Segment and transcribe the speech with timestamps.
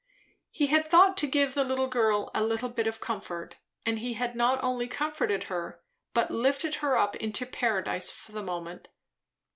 [0.49, 4.35] He had thought to give the girl a little bit of comfort; and he had
[4.35, 5.83] not only comforted her,
[6.15, 8.87] but lifted her up into paradise, for the moment.